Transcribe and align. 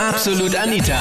Absolut 0.00 0.56
Anita. 0.56 0.96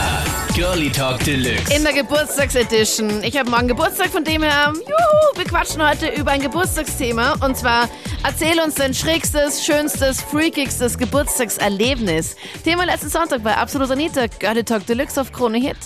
Girlie 0.53 0.89
Talk 0.89 1.24
Deluxe. 1.24 1.74
In 1.74 1.86
der 1.86 1.94
Geburtstagsedition. 1.94 3.24
Ich 3.24 3.40
habe 3.40 3.50
morgen 3.50 3.70
Geburtstag, 3.70 4.08
von 4.08 4.25
dem 4.25 4.44
her, 4.44 4.74
juhu, 4.75 5.38
wir 5.38 5.46
quatschen 5.46 5.82
heute 5.82 6.10
über 6.20 6.32
ein 6.32 6.42
Geburtstagsthema. 6.42 7.35
Und 7.41 7.55
zwar, 7.55 7.88
erzähl 8.25 8.59
uns 8.59 8.75
dein 8.75 8.93
schrägstes, 8.93 9.65
schönstes, 9.65 10.21
freakigstes 10.21 10.97
Geburtstagserlebnis. 10.97 12.35
Thema 12.65 12.83
letzten 12.83 13.07
Sonntag 13.07 13.41
bei 13.41 13.55
Absolut 13.55 13.89
Anita. 13.89 14.25
Girlie 14.38 14.65
Talk 14.65 14.86
Deluxe 14.86 15.21
auf 15.21 15.31
Krone 15.31 15.59
Hit. 15.59 15.77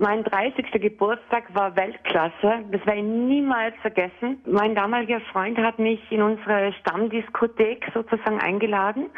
Mein 0.00 0.24
30. 0.24 0.66
Geburtstag 0.82 1.44
war 1.54 1.76
Weltklasse. 1.76 2.64
Das 2.72 2.84
werde 2.86 2.98
ich 2.98 3.04
niemals 3.04 3.76
vergessen. 3.82 4.42
Mein 4.46 4.74
damaliger 4.74 5.20
Freund 5.32 5.56
hat 5.58 5.78
mich 5.78 6.00
in 6.10 6.22
unsere 6.22 6.72
Stammdiskothek 6.80 7.84
sozusagen 7.94 8.40
eingeladen. 8.40 9.10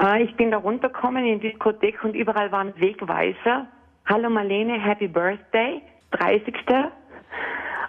Äh, 0.00 0.24
Ich 0.24 0.36
bin 0.36 0.50
da 0.50 0.58
runtergekommen 0.58 1.24
in 1.24 1.40
die 1.40 1.50
Diskothek 1.50 2.02
und 2.04 2.14
überall 2.14 2.50
waren 2.52 2.72
Wegweiser. 2.80 3.66
Hallo 4.06 4.28
Marlene, 4.28 4.80
Happy 4.80 5.08
Birthday, 5.08 5.80
30. 6.12 6.54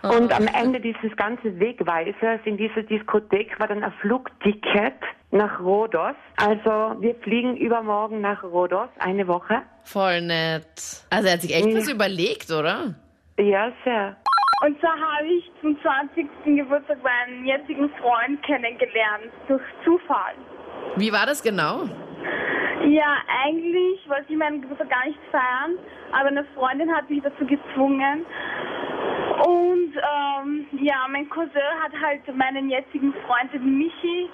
Und 0.04 0.32
am 0.32 0.48
Ende 0.48 0.80
dieses 0.80 1.16
ganzen 1.18 1.60
Wegweisers 1.60 2.40
in 2.46 2.58
dieser 2.58 2.84
Diskothek 2.84 3.60
war 3.60 3.68
dann 3.68 3.84
ein 3.84 3.92
Flugticket 4.02 4.94
nach 5.32 5.60
Rhodos. 5.60 6.16
Also 6.38 7.02
wir 7.02 7.16
fliegen 7.24 7.58
übermorgen 7.58 8.22
nach 8.22 8.44
Rhodos, 8.44 8.90
eine 9.00 9.28
Woche. 9.28 9.64
Voll 9.84 10.22
nett. 10.22 11.04
Also 11.10 11.28
er 11.28 11.34
hat 11.34 11.42
sich 11.42 11.56
echt 11.56 11.76
was 11.76 11.90
überlegt, 11.90 12.52
oder? 12.52 12.94
Ja, 13.40 13.72
sehr. 13.84 14.16
Und 14.66 14.80
zwar 14.80 14.98
habe 14.98 15.28
ich 15.28 15.52
zum 15.62 15.80
20. 15.80 16.28
Geburtstag 16.44 16.98
meinen 17.04 17.46
jetzigen 17.46 17.88
Freund 18.02 18.42
kennengelernt, 18.42 19.32
durch 19.48 19.62
Zufall. 19.84 20.34
Wie 20.96 21.12
war 21.14 21.28
das 21.28 21.44
genau? 21.44 21.84
Ja, 22.88 23.18
eigentlich 23.44 24.10
wollte 24.10 24.26
ich 24.30 24.38
meinen 24.38 24.62
Geburtstag 24.62 24.90
gar 24.90 25.06
nicht 25.06 25.20
feiern, 25.30 25.78
aber 26.12 26.30
eine 26.30 26.46
Freundin 26.56 26.92
hat 26.92 27.08
mich 27.12 27.22
dazu 27.22 27.46
gezwungen. 27.46 28.26
Und 29.46 29.94
ähm, 29.94 30.68
ja, 30.82 31.06
mein 31.12 31.30
Cousin 31.30 31.62
hat 31.84 31.92
halt 32.02 32.36
meinen 32.36 32.68
jetzigen 32.68 33.14
Freund, 33.28 33.54
den 33.54 33.78
Michi, 33.78 34.30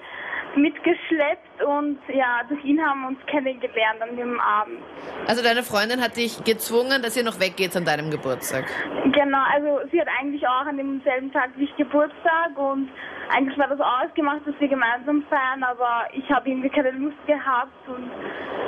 mitgeschleppt 0.56 1.62
und 1.62 1.98
ja, 2.08 2.42
durch 2.48 2.62
ihn 2.64 2.80
haben 2.80 3.02
wir 3.02 3.08
uns 3.08 3.18
kennengelernt 3.26 4.00
an 4.00 4.16
dem 4.16 4.40
Abend. 4.40 4.78
Also 5.26 5.42
deine 5.42 5.62
Freundin 5.62 6.00
hat 6.00 6.16
dich 6.16 6.42
gezwungen, 6.44 7.02
dass 7.02 7.16
ihr 7.16 7.24
noch 7.24 7.40
weggeht 7.40 7.76
an 7.76 7.84
deinem 7.84 8.10
Geburtstag. 8.10 8.64
Genau, 9.12 9.42
also 9.52 9.88
sie 9.90 10.00
hat 10.00 10.08
eigentlich 10.18 10.46
auch 10.46 10.64
an 10.64 10.76
demselben 10.76 11.32
Tag 11.32 11.50
wie 11.56 11.64
ich 11.64 11.76
Geburtstag 11.76 12.56
und 12.56 12.88
eigentlich 13.28 13.58
war 13.58 13.68
das 13.68 13.80
ausgemacht, 13.80 14.40
dass 14.46 14.54
wir 14.58 14.68
gemeinsam 14.68 15.22
feiern, 15.28 15.62
aber 15.62 16.06
ich 16.12 16.30
habe 16.30 16.48
irgendwie 16.48 16.70
keine 16.70 16.92
Lust 16.92 17.16
gehabt 17.26 17.88
und 17.88 18.10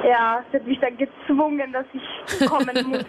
ja, 0.04 0.44
sie 0.50 0.58
hat 0.58 0.66
mich 0.66 0.78
dann 0.80 0.96
gezwungen, 0.98 1.72
dass 1.72 1.86
ich 1.92 2.46
kommen 2.46 2.76
muss. 2.88 3.04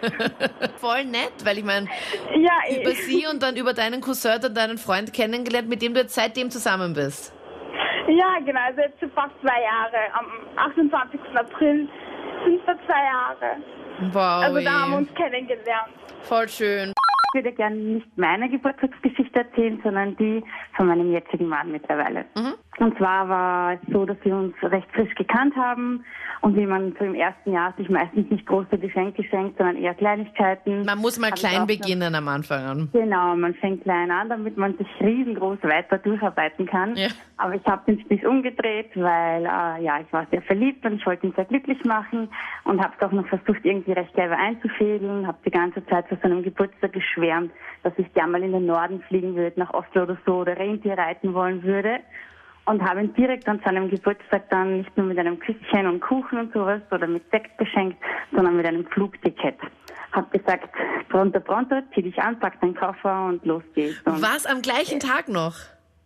Voll 0.76 1.04
nett, 1.04 1.32
weil 1.44 1.58
ich 1.58 1.64
meine, 1.64 1.88
ja, 2.34 2.80
über 2.80 2.90
ich, 2.90 3.04
sie 3.04 3.26
und 3.26 3.42
dann 3.42 3.56
über 3.56 3.74
deinen 3.74 4.00
Cousin 4.00 4.44
und 4.44 4.56
deinen 4.56 4.78
Freund 4.78 5.12
kennengelernt, 5.12 5.68
mit 5.68 5.82
dem 5.82 5.92
du 5.92 6.00
jetzt 6.00 6.14
seitdem 6.14 6.50
zusammen 6.50 6.94
bist. 6.94 7.34
ja, 8.08 8.38
genau, 8.44 8.60
also 8.60 8.80
jetzt 8.80 8.98
sind 9.00 9.12
fast 9.12 9.34
zwei 9.42 9.62
Jahre. 9.62 10.14
Am 10.14 10.26
28. 10.56 11.20
April 11.34 11.88
sind 12.44 12.66
wir 12.66 12.78
zwei 12.86 13.04
Jahre. 13.04 13.56
Wow. 14.12 14.44
Also 14.44 14.60
da 14.60 14.70
haben 14.70 14.90
wir 14.92 14.98
uns 14.98 15.14
kennengelernt. 15.14 15.92
Voll 16.22 16.48
schön. 16.48 16.92
Ich 17.36 17.44
würde 17.44 17.54
gerne 17.54 17.76
nicht 17.76 18.16
meine 18.16 18.48
Geburtstagsgeschichte 18.48 19.40
erzählen, 19.40 19.78
sondern 19.84 20.16
die 20.16 20.42
von 20.74 20.86
meinem 20.86 21.12
jetzigen 21.12 21.48
Mann 21.48 21.70
mittlerweile. 21.70 22.24
Und 22.78 22.96
zwar 22.98 23.26
war 23.28 23.72
es 23.72 23.80
so, 23.90 24.04
dass 24.04 24.18
wir 24.22 24.36
uns 24.36 24.54
recht 24.62 24.86
frisch 24.92 25.14
gekannt 25.14 25.56
haben 25.56 26.04
und 26.42 26.56
wie 26.56 26.66
man 26.66 26.94
so 26.98 27.06
im 27.06 27.14
ersten 27.14 27.52
Jahr 27.52 27.72
sich 27.78 27.88
meistens 27.88 28.30
nicht 28.30 28.44
große 28.46 28.76
Geschenke 28.78 29.24
schenkt, 29.24 29.56
sondern 29.56 29.76
eher 29.76 29.94
Kleinigkeiten. 29.94 30.84
Man 30.84 30.98
muss 30.98 31.18
mal 31.18 31.30
klein 31.30 31.60
noch- 31.60 31.66
beginnen 31.66 32.14
am 32.14 32.28
Anfang 32.28 32.64
an. 32.64 32.88
Genau, 32.92 33.34
man 33.34 33.54
fängt 33.54 33.82
klein 33.82 34.10
an, 34.10 34.28
damit 34.28 34.58
man 34.58 34.76
sich 34.76 34.86
riesengroß 35.00 35.62
weiter 35.62 35.96
durcharbeiten 35.98 36.66
kann. 36.66 36.94
Ja. 36.96 37.08
Aber 37.38 37.54
ich 37.54 37.64
habe 37.64 37.82
den 37.86 38.00
Spieß 38.00 38.24
umgedreht, 38.26 38.90
weil 38.94 39.44
äh, 39.44 39.82
ja, 39.82 40.00
ich 40.00 40.12
war 40.12 40.26
sehr 40.30 40.42
verliebt 40.42 40.84
und 40.84 40.96
ich 40.96 41.06
wollte 41.06 41.26
ihn 41.26 41.32
sehr 41.34 41.46
glücklich 41.46 41.82
machen 41.84 42.28
und 42.64 42.82
habe 42.82 42.92
es 42.98 43.06
auch 43.06 43.12
noch 43.12 43.26
versucht, 43.28 43.64
irgendwie 43.64 43.92
recht 43.92 44.12
clever 44.12 44.36
einzufädeln. 44.36 45.26
Habe 45.26 45.38
die 45.46 45.50
ganze 45.50 45.84
Zeit 45.86 46.08
vor 46.08 46.18
seinem 46.22 46.42
Geburtstag 46.42 46.92
geschwärmt, 46.92 47.52
dass 47.84 47.94
ich 47.96 48.12
gerne 48.12 48.32
mal 48.32 48.42
in 48.42 48.52
den 48.52 48.66
Norden 48.66 49.00
fliegen 49.08 49.34
würde, 49.34 49.58
nach 49.58 49.72
Oslo 49.72 50.02
oder 50.02 50.18
so, 50.26 50.36
oder 50.40 50.58
Rentier 50.58 50.98
reiten 50.98 51.32
wollen 51.32 51.62
würde. 51.62 52.00
Und 52.66 52.82
habe 52.82 53.00
ihn 53.00 53.14
direkt 53.14 53.48
an 53.48 53.60
seinem 53.64 53.88
Geburtstag 53.88 54.50
dann 54.50 54.78
nicht 54.78 54.96
nur 54.96 55.06
mit 55.06 55.18
einem 55.18 55.38
Küsschen 55.38 55.86
und 55.86 56.00
Kuchen 56.00 56.38
und 56.38 56.52
sowas 56.52 56.82
oder 56.90 57.06
mit 57.06 57.22
Sekt 57.30 57.56
beschenkt, 57.58 57.96
sondern 58.32 58.56
mit 58.56 58.66
einem 58.66 58.84
Flugticket. 58.86 59.56
Hab 60.12 60.30
gesagt, 60.32 60.68
pronto, 61.08 61.40
pronto, 61.40 61.76
zieh 61.94 62.02
dich 62.02 62.18
an, 62.18 62.38
pack 62.40 62.60
deinen 62.60 62.74
Koffer 62.74 63.26
und 63.26 63.44
los 63.44 63.62
geht's. 63.74 64.00
Und 64.04 64.20
Was 64.20 64.46
am 64.46 64.62
gleichen 64.62 64.98
Tag 64.98 65.28
noch? 65.28 65.54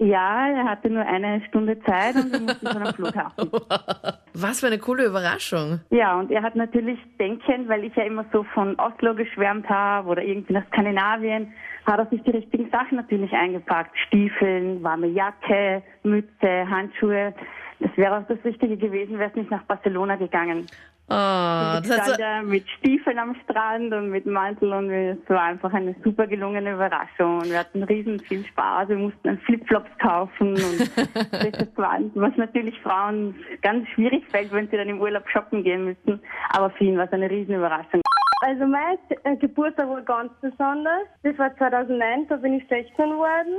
Ja, 0.00 0.48
er 0.48 0.64
hatte 0.64 0.88
nur 0.88 1.04
eine 1.04 1.42
Stunde 1.48 1.78
Zeit 1.82 2.14
und 2.14 2.32
wir 2.32 2.40
mussten 2.40 2.66
schon 2.66 2.82
am 2.82 2.94
Flughafen. 2.94 3.50
Was 4.34 4.60
für 4.60 4.68
eine 4.68 4.78
coole 4.78 5.04
Überraschung. 5.04 5.80
Ja, 5.90 6.18
und 6.18 6.30
er 6.30 6.42
hat 6.42 6.56
natürlich 6.56 6.98
denkend, 7.18 7.68
weil 7.68 7.84
ich 7.84 7.94
ja 7.94 8.04
immer 8.04 8.24
so 8.32 8.42
von 8.54 8.78
Oslo 8.78 9.14
geschwärmt 9.14 9.68
habe 9.68 10.08
oder 10.08 10.22
irgendwie 10.22 10.54
nach 10.54 10.66
Skandinavien, 10.68 11.52
hat 11.84 11.98
er 11.98 12.06
sich 12.06 12.22
die 12.22 12.30
richtigen 12.30 12.70
Sachen 12.70 12.96
natürlich 12.96 13.32
eingepackt. 13.32 13.96
Stiefeln, 14.06 14.82
warme 14.82 15.08
Jacke, 15.08 15.82
Mütze, 16.02 16.70
Handschuhe. 16.70 17.34
Das 17.80 17.94
wäre 17.96 18.18
auch 18.18 18.26
das 18.26 18.42
Richtige 18.42 18.78
gewesen, 18.78 19.18
wäre 19.18 19.30
es 19.30 19.36
nicht 19.36 19.50
nach 19.50 19.64
Barcelona 19.64 20.16
gegangen. 20.16 20.66
Oh, 21.12 21.12
das 21.12 21.80
ich 21.82 21.88
so, 21.88 21.94
stand 21.94 22.20
da 22.20 22.42
mit 22.42 22.64
Stiefeln 22.78 23.18
am 23.18 23.34
Strand 23.42 23.92
und 23.92 24.10
mit 24.10 24.26
Mantel 24.26 24.72
und 24.72 24.90
es 24.90 25.18
war 25.28 25.42
einfach 25.42 25.72
eine 25.72 25.96
super 26.04 26.28
gelungene 26.28 26.74
Überraschung. 26.74 27.38
Und 27.38 27.50
wir 27.50 27.58
hatten 27.58 27.82
riesen 27.82 28.20
viel 28.20 28.44
Spaß. 28.46 28.90
Wir 28.90 28.96
mussten 28.96 29.18
dann 29.24 29.38
Flipflops 29.38 29.90
kaufen 29.98 30.50
und 30.50 30.58
frisches 31.32 31.74
Gewand, 31.74 32.12
was 32.14 32.36
natürlich 32.36 32.78
Frauen 32.80 33.34
ganz 33.60 33.88
schwierig 33.88 34.24
fällt, 34.30 34.52
wenn 34.52 34.68
sie 34.70 34.76
dann 34.76 34.88
im 34.88 35.00
Urlaub 35.00 35.28
shoppen 35.28 35.64
gehen 35.64 35.84
müssen. 35.84 36.20
Aber 36.50 36.70
für 36.70 36.84
ihn 36.84 36.96
war 36.96 37.06
es 37.06 37.12
eine 37.12 37.28
riesen 37.28 37.56
Überraschung. 37.56 38.02
Also 38.42 38.64
mein 38.66 38.96
äh, 39.24 39.36
Geburtstag 39.36 39.88
war 39.88 40.02
ganz 40.02 40.32
besonders. 40.40 41.08
Das 41.24 41.36
war 41.38 41.54
2009, 41.56 42.28
da 42.28 42.36
bin 42.36 42.54
ich 42.54 42.68
16 42.68 43.10
geworden. 43.10 43.58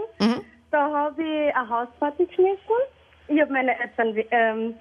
Da 0.72 0.90
habe 0.90 1.22
ich 1.22 1.54
eine 1.54 1.70
Hausparty 1.70 2.28
geschmissen. 2.28 2.58
Ich 3.28 3.42
habe 3.42 3.52
meine 3.52 3.78
Eltern 3.78 4.16
ähm, 4.32 4.74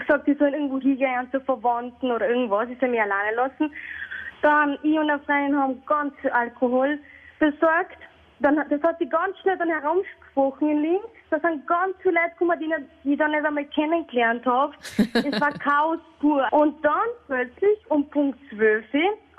gesagt, 0.00 0.26
die 0.26 0.34
sollen 0.34 0.54
irgendwo 0.54 0.80
hingehen 0.80 1.28
zu 1.30 1.40
Verwandten 1.40 2.10
oder 2.10 2.28
irgendwas. 2.28 2.68
Ich 2.68 2.78
soll 2.78 2.90
mich 2.90 3.00
alleine 3.00 3.36
lassen. 3.36 3.72
Dann 4.42 4.78
ich 4.82 4.98
und 4.98 5.10
eine 5.10 5.18
Freundin 5.20 5.56
haben 5.56 5.82
ganz 5.86 6.14
viel 6.20 6.30
Alkohol 6.30 6.98
besorgt. 7.38 7.98
Dann, 8.40 8.56
das 8.68 8.82
hat 8.82 8.98
sich 8.98 9.08
ganz 9.08 9.38
schnell 9.38 9.56
dann 9.56 9.70
herumgesprochen 9.70 10.68
in 10.68 10.82
Linz. 10.82 11.04
Da 11.30 11.38
sind 11.40 11.66
ganz 11.66 11.96
viele 12.02 12.14
Leute 12.14 12.30
gekommen, 12.30 12.58
die, 12.60 12.66
nicht, 12.66 12.80
die 13.04 13.12
ich 13.12 13.18
dann 13.18 13.30
nicht 13.30 13.44
einmal 13.44 13.64
kennengelernt 13.66 14.44
habe. 14.44 14.74
es 14.98 15.40
war 15.40 15.52
Chaos 15.52 15.98
pur. 16.20 16.46
Und 16.52 16.84
dann 16.84 17.08
plötzlich 17.26 17.78
um 17.88 18.08
Punkt 18.10 18.38
12 18.50 18.84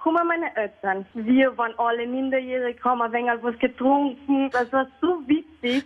kommen 0.06 0.28
meine 0.28 0.56
Eltern. 0.56 1.04
Wir 1.16 1.58
waren 1.58 1.74
alle 1.80 2.06
minderjährig, 2.06 2.78
haben 2.84 3.02
ein 3.02 3.12
wenig 3.12 3.42
was 3.42 3.58
getrunken. 3.58 4.52
Das 4.52 4.72
war 4.72 4.86
so 5.02 5.20
witzig. 5.26 5.84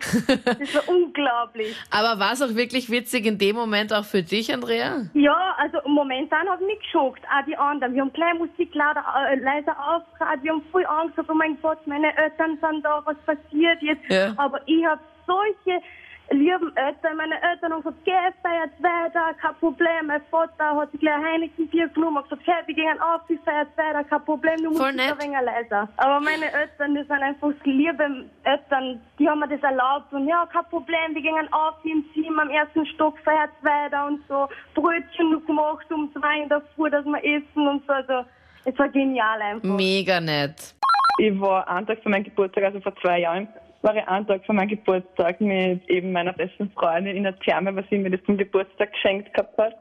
Das 0.60 0.74
war 0.74 0.94
unglaublich. 0.94 1.74
aber 1.90 2.20
war 2.20 2.32
es 2.32 2.42
auch 2.42 2.54
wirklich 2.54 2.90
witzig 2.90 3.24
in 3.24 3.38
dem 3.38 3.56
Moment 3.56 3.94
auch 3.94 4.04
für 4.04 4.22
dich, 4.22 4.52
Andrea? 4.52 5.06
Ja, 5.14 5.54
also 5.56 5.78
momentan 5.86 6.46
hat 6.50 6.60
mich 6.60 6.78
geschockt. 6.80 7.22
Auch 7.24 7.46
die 7.46 7.56
anderen. 7.56 7.94
Wir 7.94 8.02
haben 8.02 8.12
gleich 8.12 8.34
Musik 8.34 8.74
lauter, 8.74 9.02
äh, 9.30 9.36
leiser 9.36 9.74
aufgehört. 9.78 10.42
Wir 10.42 10.52
haben 10.52 10.62
voll 10.70 10.84
Angst 10.84 11.16
gehabt, 11.16 11.30
oh 11.30 11.34
mein 11.34 11.56
Gott, 11.62 11.78
meine 11.86 12.14
Eltern 12.14 12.58
sind 12.60 12.84
da, 12.84 13.00
was 13.06 13.16
passiert 13.24 13.80
jetzt? 13.80 14.04
Ja. 14.10 14.34
Aber 14.36 14.60
ich 14.66 14.84
habe 14.84 15.00
solche 15.26 15.80
lieben 16.30 16.76
Eltern. 16.76 17.16
Meine 17.16 17.40
Eltern 17.42 17.72
haben 17.72 17.82
gesagt, 17.82 18.04
geh, 18.04 18.12
feiert 18.42 18.70
weiter, 18.80 19.34
kein 19.40 19.54
Problem. 19.56 20.06
Mein 20.06 20.22
Vater 20.30 20.76
hat 20.76 20.90
sich 20.92 21.00
gleich 21.00 21.14
ein 21.14 21.24
Heineken-Bier 21.24 21.88
genommen 21.88 22.18
und 22.18 22.22
gesagt, 22.24 22.42
hey, 22.46 22.62
wir 22.66 22.74
gehen 22.74 23.00
auf, 23.00 23.22
wir 23.28 23.38
feiern 23.40 23.66
weiter, 23.76 24.04
kein 24.04 24.24
Problem, 24.24 24.56
du 24.58 24.70
musst 24.70 24.82
ein 24.82 24.96
wenig 24.96 25.38
leiser. 25.42 25.88
Aber 25.96 26.20
meine 26.20 26.52
Eltern, 26.52 26.94
die 26.94 27.02
sind 27.02 27.22
einfach 27.22 27.52
liebe 27.64 28.26
Eltern, 28.44 29.00
die 29.18 29.28
haben 29.28 29.40
mir 29.40 29.48
das 29.48 29.62
erlaubt 29.62 30.12
und 30.12 30.26
ja, 30.28 30.46
kein 30.52 30.64
Problem, 30.66 31.14
wir 31.14 31.22
gehen 31.22 31.52
auf 31.52 31.74
im 31.84 32.04
Zimmer 32.14 32.42
am 32.42 32.50
ersten 32.50 32.86
Stock, 32.86 33.18
feiert 33.24 33.50
weiter 33.62 34.06
und 34.06 34.20
so. 34.28 34.48
Brötchen 34.74 35.32
noch 35.32 35.44
gemacht 35.46 35.86
um 35.90 36.12
zwei 36.12 36.42
in 36.42 36.48
der 36.48 36.62
Früh, 36.74 36.90
dass 36.90 37.04
wir 37.04 37.24
essen 37.24 37.66
und 37.66 37.84
so. 37.86 37.92
Also, 37.92 38.24
es 38.64 38.78
war 38.78 38.88
genial 38.88 39.40
einfach. 39.40 39.68
Mega 39.68 40.20
nett. 40.20 40.74
Ich 41.18 41.38
war 41.40 41.68
einen 41.68 41.86
Tag 41.86 42.02
vor 42.02 42.10
meinem 42.10 42.24
Geburtstag, 42.24 42.64
also 42.64 42.80
vor 42.80 42.94
zwei 42.96 43.20
Jahren, 43.20 43.48
war 43.82 43.96
ich 43.96 44.06
einen 44.06 44.26
Tag 44.26 44.44
vor 44.44 44.54
meinem 44.54 44.68
Geburtstag 44.68 45.40
mit 45.40 45.88
eben 45.88 46.12
meiner 46.12 46.32
besten 46.32 46.70
Freundin 46.72 47.16
in 47.16 47.22
der 47.22 47.38
Therme, 47.40 47.74
was 47.74 47.84
sie 47.88 47.98
mir 47.98 48.10
das 48.10 48.22
zum 48.24 48.36
Geburtstag 48.36 48.92
geschenkt 48.92 49.32
gehabt 49.32 49.56
hat. 49.58 49.74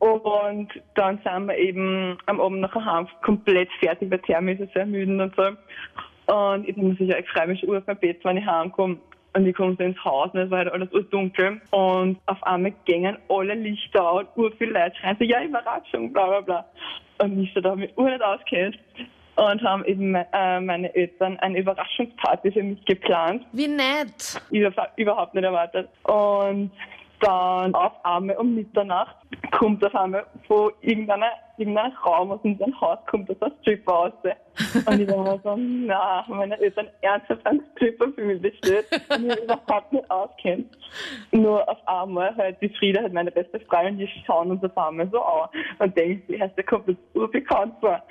Und 0.00 0.68
dann 0.94 1.20
sind 1.24 1.46
wir 1.46 1.56
eben 1.56 2.18
am 2.26 2.40
Abend 2.40 2.60
nachher 2.60 2.84
heim, 2.84 3.08
komplett 3.22 3.68
fertig, 3.80 4.10
weil 4.10 4.18
Therme 4.20 4.52
ist 4.52 4.60
ja 4.60 4.66
sehr 4.66 4.82
ermüdend 4.82 5.20
und 5.20 5.34
so. 5.36 6.32
Und 6.32 6.68
ich 6.68 6.76
mir 6.76 6.94
sicher, 6.94 7.18
ich 7.18 7.28
freue 7.28 7.48
mich 7.48 7.60
schon 7.60 7.76
auf 7.76 7.84
mein 7.86 7.98
Bett, 7.98 8.24
wenn 8.24 8.36
ich 8.38 8.46
heimkomme. 8.46 8.98
Und 9.34 9.46
ich 9.46 9.54
komme 9.54 9.74
so 9.78 9.84
ins 9.84 10.04
Haus 10.04 10.30
und 10.34 10.40
es 10.40 10.50
war 10.50 10.58
halt 10.58 10.72
alles 10.72 10.90
dunkel. 11.10 11.60
Und 11.70 12.18
auf 12.26 12.42
einmal 12.42 12.74
gingen 12.84 13.16
alle 13.30 13.54
Lichter 13.54 14.12
und 14.12 14.28
ur 14.36 14.52
viele 14.58 14.72
Leute 14.72 14.94
schreien 14.96 15.16
so, 15.18 15.24
ja, 15.24 15.42
Überraschung, 15.42 16.12
bla 16.12 16.26
bla 16.26 16.40
bla. 16.40 16.64
Und 17.18 17.42
ich 17.42 17.52
so 17.54 17.60
da 17.60 17.74
mich 17.74 17.96
ur 17.96 18.10
nicht 18.10 18.22
auskennt 18.22 18.78
und 19.36 19.62
haben 19.62 19.84
eben 19.84 20.14
äh, 20.14 20.60
meine 20.60 20.94
Eltern 20.94 21.38
eine 21.38 21.58
Überraschungsparty 21.58 22.52
für 22.52 22.62
mich 22.62 22.84
geplant. 22.84 23.44
Wie 23.52 23.68
nett. 23.68 24.40
Ich 24.50 24.64
habe 24.64 24.88
überhaupt 24.96 25.34
nicht 25.34 25.44
erwartet. 25.44 25.88
Und 26.04 26.70
dann 27.22 27.74
auf 27.74 27.92
einmal 28.04 28.36
um 28.36 28.54
Mitternacht 28.54 29.16
kommt 29.52 29.84
auf 29.84 29.94
einmal 29.94 30.26
von 30.48 30.72
irgendeiner, 30.80 31.30
irgendeinem 31.56 31.92
Raum 32.04 32.32
aus 32.32 32.40
unserem 32.42 32.78
Haus 32.80 32.98
kommt 33.06 33.30
das 33.30 33.40
ein 33.40 33.52
Stripper 33.60 33.92
raus. 33.92 34.12
Und 34.86 35.00
ich 35.00 35.08
war 35.08 35.38
so, 35.44 35.56
na, 35.56 36.24
meine 36.28 36.58
Eltern 36.58 36.88
ernsthaft 37.00 37.46
einen 37.46 37.62
Stripper 37.76 38.08
für 38.12 38.22
mich 38.22 38.42
bestellt 38.42 38.86
und 39.16 39.30
ich 39.30 39.38
überhaupt 39.38 39.92
nicht 39.92 40.10
auskennt. 40.10 40.76
Nur 41.30 41.68
auf 41.68 41.78
einmal 41.86 42.34
halt 42.36 42.60
die 42.60 42.70
Frieda, 42.70 43.02
halt 43.02 43.12
meine 43.12 43.30
beste 43.30 43.60
Freundin, 43.60 43.98
die 43.98 44.08
schauen 44.26 44.50
uns 44.50 44.64
auf 44.64 44.76
einmal 44.76 45.08
so 45.10 45.22
an 45.22 45.48
und 45.78 45.96
denken, 45.96 46.32
die 46.32 46.40
heißt, 46.40 46.56
der 46.56 46.64
kommt 46.64 46.88
jetzt 46.88 47.00
urbekannt 47.14 47.74
vor. 47.80 48.02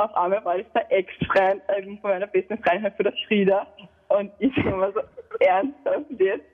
Auf 0.00 0.14
einmal 0.14 0.42
war 0.46 0.56
ich 0.56 0.66
der 0.74 0.90
Ex-Freund 0.90 1.60
ähm, 1.76 1.98
von 2.00 2.12
meiner 2.12 2.26
besten 2.26 2.56
Freundin 2.62 2.84
halt 2.84 2.96
für 2.96 3.02
das 3.02 3.14
Frieda 3.28 3.66
und 4.08 4.32
ich 4.38 4.56
war 4.64 4.90
so 4.92 5.00
ernsthaft 5.40 6.06
jetzt 6.18 6.46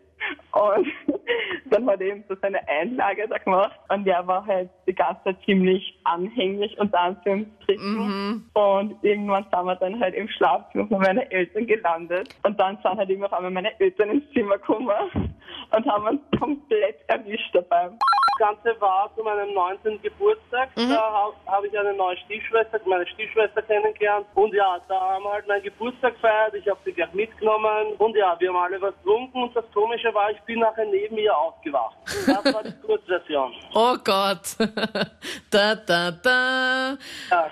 und 0.50 0.88
dann 1.70 1.86
hat 1.86 2.00
er 2.00 2.08
eben 2.08 2.24
so 2.28 2.34
seine 2.42 2.66
Einlage 2.66 3.28
da 3.28 3.38
gemacht 3.38 3.78
und 3.88 4.04
der 4.04 4.26
war 4.26 4.44
halt 4.44 4.68
die 4.88 4.94
ganze 4.94 5.22
Zeit 5.22 5.36
ziemlich 5.44 5.96
anhänglich 6.02 6.76
und 6.78 6.92
Anführungsstrichen. 6.92 7.96
Mhm. 7.96 8.50
Und 8.54 9.04
irgendwann 9.04 9.44
sind 9.44 9.64
wir 9.64 9.76
dann 9.76 10.00
halt 10.00 10.16
im 10.16 10.28
Schlafzimmer 10.28 10.88
von 10.88 10.98
meinen 10.98 11.30
Eltern 11.30 11.68
gelandet. 11.68 12.34
Und 12.42 12.58
dann 12.58 12.78
sind 12.82 12.96
halt 12.96 13.10
immer 13.10 13.26
auf 13.26 13.32
einmal 13.34 13.52
meine 13.52 13.78
Eltern 13.78 14.10
ins 14.10 14.32
Zimmer 14.32 14.56
gekommen 14.58 14.88
und 15.70 15.86
haben 15.86 16.06
uns 16.08 16.20
komplett 16.40 16.96
erwischt 17.06 17.54
dabei. 17.54 17.90
Das 18.38 18.48
Ganze 18.48 18.80
war 18.80 19.10
zu 19.16 19.22
meinem 19.22 19.54
19. 19.54 20.02
Geburtstag. 20.02 20.68
Mhm. 20.76 20.90
Da 20.90 21.10
habe 21.10 21.34
hab 21.46 21.64
ich 21.64 21.78
eine 21.78 21.94
neue 21.94 22.16
Stiefschwester, 22.18 22.78
meine 22.84 23.06
Stiefschwester 23.06 23.62
kennengelernt. 23.62 24.26
Und 24.34 24.52
ja, 24.52 24.78
da 24.88 25.00
haben 25.00 25.24
wir 25.24 25.32
halt 25.32 25.48
meinen 25.48 25.62
Geburtstag 25.62 26.14
gefeiert. 26.14 26.54
Ich 26.54 26.68
habe 26.68 26.78
sie 26.84 26.92
gleich 26.92 27.12
mitgenommen. 27.14 27.94
Und 27.98 28.14
ja, 28.14 28.36
wir 28.38 28.48
haben 28.48 28.56
alle 28.56 28.80
was 28.80 28.94
getrunken. 29.02 29.42
Und 29.44 29.56
das 29.56 29.64
Komische 29.72 30.12
war, 30.12 30.30
ich 30.30 30.40
bin 30.42 30.60
nachher 30.60 30.84
neben 30.84 31.16
ihr 31.16 31.36
aufgewacht. 31.36 31.96
Das 32.04 32.54
war 32.54 32.62
die 32.62 32.74
Kurzversion. 32.84 33.52
oh 33.74 33.96
Gott. 34.04 34.56
da, 35.50 35.74
da, 35.74 36.10
da. 36.10 36.96
Ja. 37.30 37.50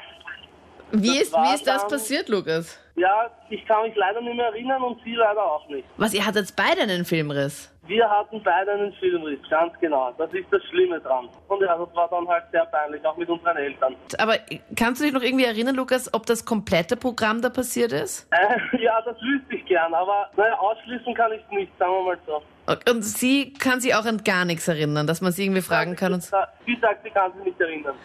Wie 0.93 1.19
ist, 1.19 1.33
wie 1.33 1.55
ist 1.55 1.67
das 1.67 1.83
dann, 1.83 1.91
passiert, 1.91 2.29
Lukas? 2.29 2.79
Ja, 2.97 3.31
ich 3.51 3.65
kann 3.67 3.83
mich 3.83 3.97
leider 3.97 4.21
nicht 4.21 4.37
mehr 4.37 4.47
erinnern 4.47 4.83
und 4.83 5.03
sie 5.03 5.15
leider 5.15 5.45
auch 5.45 5.67
nicht. 5.69 5.87
Was, 5.97 6.15
ihr 6.15 6.25
hattet 6.25 6.55
beide 6.55 6.83
einen 6.83 7.05
Filmriss? 7.05 7.74
Wir 7.87 8.09
hatten 8.09 8.43
beide 8.43 8.73
einen 8.73 8.93
Filmriss, 8.95 9.41
ganz 9.51 9.73
genau. 9.79 10.13
Das 10.17 10.33
ist 10.33 10.47
das 10.51 10.63
Schlimme 10.71 11.01
dran. 11.01 11.29
Und 11.49 11.61
ja, 11.61 11.77
das 11.77 11.95
war 11.95 12.09
dann 12.09 12.27
halt 12.27 12.45
sehr 12.51 12.65
peinlich, 12.67 13.05
auch 13.05 13.17
mit 13.17 13.29
unseren 13.29 13.57
Eltern. 13.57 13.95
Aber 14.19 14.37
kannst 14.75 15.01
du 15.01 15.05
dich 15.05 15.13
noch 15.13 15.23
irgendwie 15.23 15.45
erinnern, 15.45 15.77
Lukas, 15.77 16.13
ob 16.15 16.25
das 16.25 16.45
komplette 16.45 16.97
Programm 16.97 17.43
da 17.43 17.51
passiert 17.51 17.93
ist? 17.93 18.29
Äh, 18.45 18.83
ja, 18.83 19.01
das 19.03 19.17
wüsste 19.23 19.55
ich 19.55 19.65
gern, 19.65 19.95
aber 19.95 20.29
naja, 20.37 20.59
ausschließen 20.59 21.15
kann 21.15 21.33
ich 21.33 21.41
es 21.41 21.51
nicht, 21.51 21.73
sagen 21.79 21.93
wir 21.93 22.03
mal 22.03 22.19
so. 22.27 22.43
Und 22.91 23.03
sie 23.03 23.53
kann 23.55 23.81
sich 23.81 23.95
auch 23.95 24.05
an 24.05 24.23
gar 24.25 24.45
nichts 24.45 24.67
erinnern, 24.69 25.07
dass 25.07 25.21
man 25.21 25.33
sie 25.33 25.45
irgendwie 25.45 25.63
fragen 25.63 25.97
kann. 25.97 26.13
Und 26.13 26.23
sie 26.23 26.31
sagt, 26.31 27.05
sie 27.05 27.11
kann 27.11 27.33
sich 27.35 27.45
nicht 27.45 27.61
erinnern. 27.61 27.95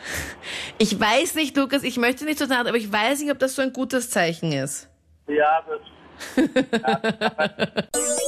Ich 0.81 0.97
weiß 0.97 1.35
nicht, 1.35 1.57
Lukas, 1.57 1.83
ich 1.83 1.97
möchte 1.97 2.23
nicht 2.23 2.39
so 2.39 2.45
nahe, 2.45 2.61
aber 2.61 2.75
ich 2.75 2.91
weiß 2.91 3.21
nicht, 3.21 3.31
ob 3.31 3.39
das 3.39 3.55
so 3.55 3.61
ein 3.61 3.73
gutes 3.73 4.09
Zeichen 4.09 4.53
ist. 4.53 4.89
Ja, 5.27 5.61
das 5.67 5.81
das 7.91 8.18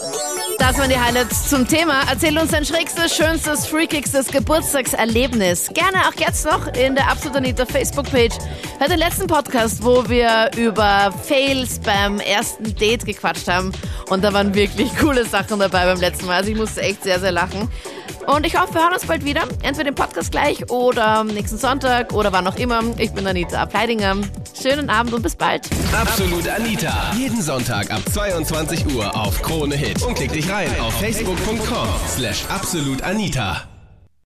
waren 0.61 0.89
die 0.91 0.99
Highlights 0.99 1.49
zum 1.49 1.67
Thema. 1.67 2.03
Erzähl 2.07 2.37
uns 2.37 2.51
dein 2.51 2.63
schrägstes, 2.63 3.15
schönstes, 3.15 3.65
freakigstes 3.65 4.27
Geburtstagserlebnis. 4.27 5.71
Gerne 5.73 6.07
auch 6.07 6.13
jetzt 6.19 6.45
noch 6.45 6.67
in 6.75 6.93
der 6.93 7.09
Absolut 7.09 7.37
Anita 7.37 7.65
Facebook-Page. 7.65 8.35
Hör 8.77 8.87
den 8.87 8.99
letzten 8.99 9.25
Podcast, 9.25 9.83
wo 9.83 10.07
wir 10.07 10.51
über 10.55 11.11
Fails 11.23 11.79
beim 11.79 12.19
ersten 12.19 12.75
Date 12.75 13.05
gequatscht 13.05 13.47
haben. 13.47 13.71
Und 14.09 14.23
da 14.23 14.33
waren 14.33 14.53
wirklich 14.53 14.95
coole 14.99 15.25
Sachen 15.25 15.57
dabei 15.59 15.85
beim 15.85 15.99
letzten 15.99 16.27
Mal. 16.27 16.35
Also 16.35 16.51
ich 16.51 16.57
musste 16.57 16.81
echt 16.81 17.03
sehr, 17.03 17.19
sehr 17.19 17.31
lachen. 17.31 17.67
Und 18.27 18.45
ich 18.45 18.59
hoffe, 18.59 18.73
wir 18.75 18.81
hören 18.83 18.93
uns 18.93 19.05
bald 19.05 19.25
wieder. 19.25 19.43
Entweder 19.63 19.89
im 19.89 19.95
Podcast 19.95 20.31
gleich 20.31 20.69
oder 20.69 21.23
nächsten 21.23 21.57
Sonntag 21.57 22.13
oder 22.13 22.31
wann 22.31 22.47
auch 22.47 22.55
immer. 22.55 22.81
Ich 22.97 23.11
bin 23.11 23.25
Anita 23.27 23.61
Ableidinger. 23.61 24.17
Schönen 24.59 24.89
Abend 24.89 25.13
und 25.13 25.21
bis 25.21 25.35
bald. 25.35 25.69
Absolut 25.93 26.47
Anita. 26.47 27.13
Jeden 27.17 27.41
Sonntag 27.41 27.91
ab 27.91 28.01
22 28.11 28.93
Uhr 28.93 29.15
auf 29.15 29.41
Krone 29.41 29.75
Hit. 29.75 30.01
Und 30.03 30.15
klick 30.15 30.31
dich 30.31 30.49
rein 30.49 30.69
auf 30.79 30.93
facebook.com 30.99 31.87
slash 32.07 32.45
absolutanita. 32.49 33.70